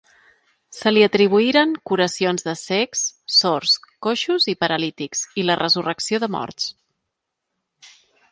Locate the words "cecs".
2.61-3.03